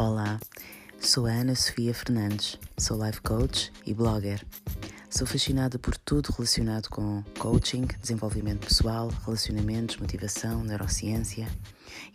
[0.00, 0.40] Olá,
[0.98, 4.42] sou a Ana Sofia Fernandes, sou life coach e blogger.
[5.10, 11.46] Sou fascinada por tudo relacionado com coaching, desenvolvimento pessoal, relacionamentos, motivação, neurociência.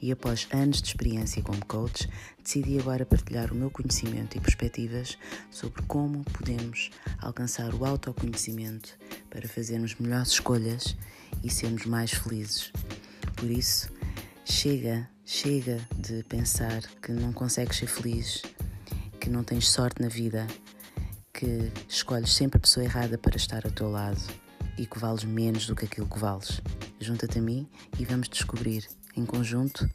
[0.01, 2.09] E após anos de experiência como coach,
[2.43, 5.15] decidi agora partilhar o meu conhecimento e perspectivas
[5.51, 8.97] sobre como podemos alcançar o autoconhecimento
[9.29, 10.97] para fazermos melhores escolhas
[11.43, 12.71] e sermos mais felizes.
[13.35, 13.91] Por isso,
[14.43, 18.43] chega Chega de pensar que não consegues ser feliz,
[19.19, 20.45] que não tens sorte na vida,
[21.33, 24.21] que escolhes sempre a pessoa errada para estar ao teu lado
[24.77, 26.61] e que vales menos do que aquilo que vales.
[26.99, 27.67] Junta-te a mim
[27.97, 29.89] e vamos descobrir, em conjunto,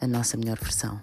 [0.00, 1.02] a nossa melhor versão.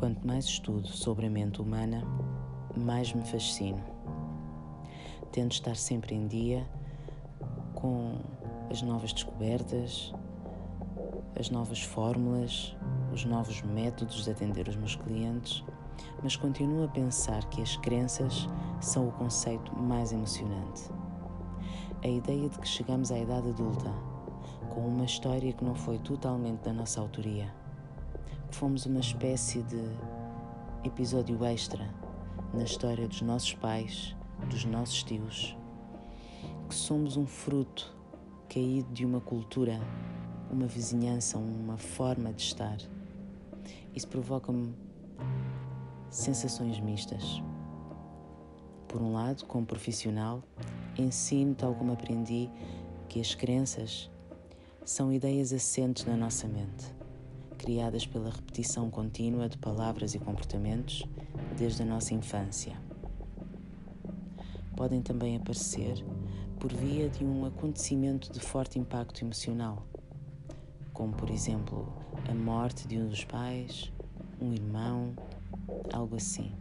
[0.00, 2.02] Quanto mais estudo sobre a mente humana,
[2.74, 3.84] mais me fascino.
[5.30, 6.66] Tento estar sempre em dia
[7.74, 8.18] com
[8.70, 10.14] as novas descobertas,
[11.38, 12.74] as novas fórmulas,
[13.12, 15.62] os novos métodos de atender os meus clientes,
[16.22, 18.48] mas continuo a pensar que as crenças
[18.80, 20.90] são o conceito mais emocionante.
[22.02, 23.92] A ideia de que chegamos à idade adulta
[24.70, 27.59] com uma história que não foi totalmente da nossa autoria
[28.56, 29.80] fomos uma espécie de
[30.84, 31.88] episódio extra
[32.52, 34.14] na história dos nossos pais,
[34.48, 35.56] dos nossos tios,
[36.68, 37.94] que somos um fruto
[38.48, 39.80] caído de uma cultura,
[40.50, 42.76] uma vizinhança, uma forma de estar.
[43.94, 44.74] Isso provoca-me
[46.10, 47.42] sensações mistas.
[48.88, 50.42] Por um lado, como profissional,
[50.98, 52.50] ensino, tal como aprendi,
[53.08, 54.10] que as crenças
[54.84, 56.99] são ideias assentes na nossa mente
[57.60, 61.04] criadas pela repetição contínua de palavras e comportamentos
[61.58, 62.74] desde a nossa infância.
[64.74, 66.02] Podem também aparecer
[66.58, 69.86] por via de um acontecimento de forte impacto emocional,
[70.94, 71.86] como por exemplo
[72.30, 73.92] a morte de um dos pais,
[74.40, 75.14] um irmão,
[75.92, 76.54] algo assim.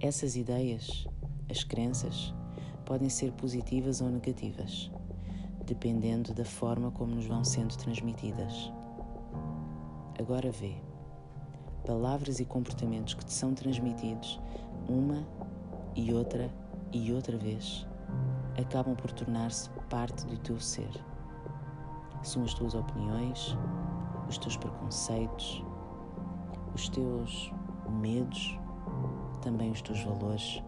[0.00, 1.06] Essas ideias,
[1.48, 2.34] as crenças,
[2.84, 4.90] podem ser positivas ou negativas
[5.68, 8.72] dependendo da forma como nos vão sendo transmitidas.
[10.18, 10.74] Agora vê.
[11.84, 14.40] Palavras e comportamentos que te são transmitidos
[14.88, 15.26] uma
[15.94, 16.50] e outra
[16.92, 17.86] e outra vez
[18.58, 20.90] acabam por tornar-se parte do teu ser.
[22.22, 23.56] São as tuas opiniões,
[24.28, 25.62] os teus preconceitos,
[26.74, 27.52] os teus
[28.00, 28.58] medos,
[29.42, 30.62] também os teus valores,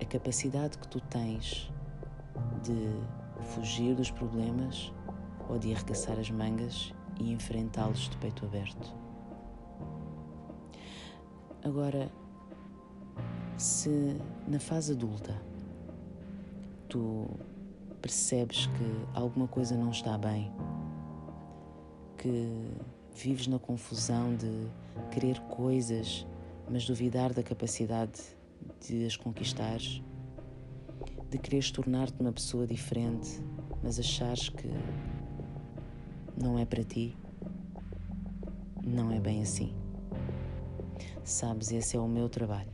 [0.00, 1.72] a capacidade que tu tens
[2.62, 4.92] de fugir dos problemas
[5.48, 8.94] ou de arregaçar as mangas e enfrentá-los de peito aberto.
[11.64, 12.10] Agora,
[13.56, 14.16] se
[14.46, 15.34] na fase adulta
[16.88, 17.28] tu
[18.00, 20.52] percebes que alguma coisa não está bem,
[22.16, 22.70] que
[23.14, 24.68] vives na confusão de
[25.10, 26.26] querer coisas,
[26.70, 28.20] mas duvidar da capacidade
[28.80, 30.02] de as conquistares,
[31.30, 33.40] de quereres tornar-te uma pessoa diferente,
[33.82, 34.68] mas achares que
[36.40, 37.14] não é para ti,
[38.82, 39.74] não é bem assim.
[41.22, 42.72] Sabes, esse é o meu trabalho.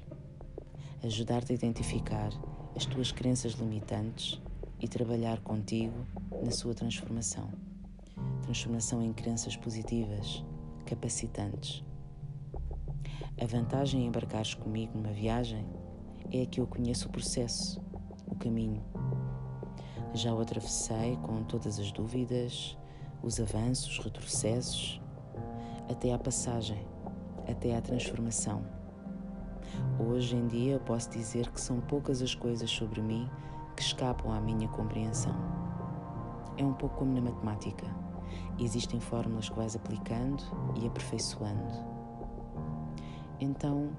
[1.03, 2.31] Ajudar-te a identificar
[2.77, 4.41] as tuas crenças limitantes
[4.81, 6.07] e trabalhar contigo
[6.45, 7.51] na sua transformação.
[8.43, 10.45] Transformação em crenças positivas,
[10.87, 11.83] capacitantes.
[13.41, 15.67] A vantagem em embarcares comigo numa viagem
[16.31, 17.84] é que eu conheço o processo
[18.27, 18.83] o caminho.
[20.13, 22.79] Já o atravessei com todas as dúvidas,
[23.23, 25.01] os avanços, os retrocessos,
[25.91, 26.87] até à passagem,
[27.49, 28.65] até à transformação.
[29.99, 33.29] Hoje em dia posso dizer que são poucas as coisas sobre mim
[33.75, 35.35] que escapam à minha compreensão.
[36.57, 37.87] É um pouco como na matemática.
[38.59, 40.43] Existem fórmulas que vais aplicando
[40.81, 41.73] e aperfeiçoando.
[43.41, 43.91] Então,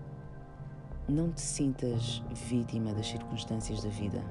[1.08, 4.24] não te sintas vítima das circunstâncias da vida.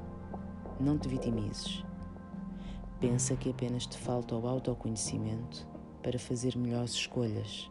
[0.81, 1.85] Não te vitimizes.
[3.01, 5.69] Pensa que apenas te falta o autoconhecimento
[6.03, 7.71] para fazer melhores escolhas.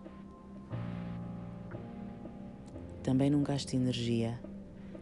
[3.04, 4.40] Também não gaste energia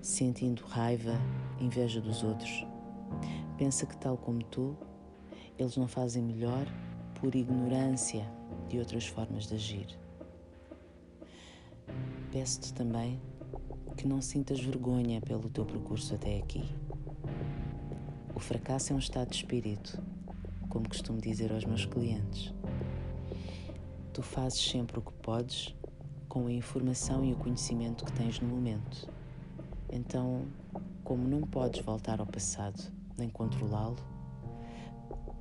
[0.02, 1.14] sentindo raiva,
[1.60, 2.66] inveja dos outros.
[3.56, 4.76] Pensa que, tal como tu,
[5.60, 6.66] eles não fazem melhor
[7.20, 8.28] por ignorância
[8.68, 10.00] de outras formas de agir.
[12.32, 13.22] Peço-te também
[14.02, 16.68] que não sintas vergonha pelo teu percurso até aqui.
[18.36, 20.02] fracasso é um estado de espírito,
[20.70, 22.52] como costumo dizer aos meus clientes.
[24.12, 25.76] Tu fazes sempre o que podes
[26.28, 29.08] com a informação e o conhecimento que tens no momento.
[29.88, 30.48] Então,
[31.04, 32.82] como não podes voltar ao passado
[33.20, 33.98] nem controlá-lo,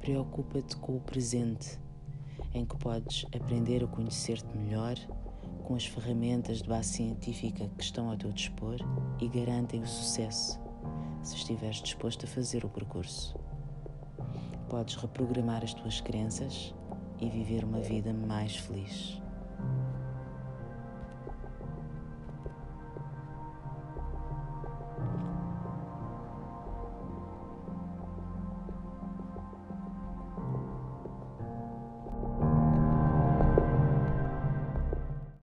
[0.03, 1.79] preocupa-te com o presente,
[2.53, 4.97] em que podes aprender a conhecer-te melhor
[5.71, 8.75] com as ferramentas de base científica que estão ao teu dispor
[9.21, 10.61] e garantem o sucesso,
[11.23, 13.39] se estiveres disposto a fazer o percurso.
[14.69, 16.75] Podes reprogramar as tuas crenças
[17.21, 19.20] e viver uma vida mais feliz.